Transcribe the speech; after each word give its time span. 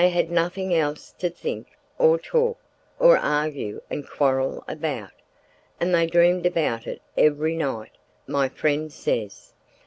They 0.01 0.09
had 0.09 0.31
nothing 0.31 0.73
else 0.73 1.11
to 1.19 1.29
think, 1.29 1.77
or 1.99 2.17
talk, 2.17 2.57
or 2.97 3.17
argue 3.19 3.83
and 3.87 4.09
quarrel 4.09 4.63
about; 4.67 5.11
and 5.79 5.93
they 5.93 6.07
dreamed 6.07 6.47
about 6.47 6.87
it 6.87 7.03
every 7.15 7.55
night, 7.55 7.91
my 8.25 8.49
friend 8.49 8.91
says. 8.91 9.53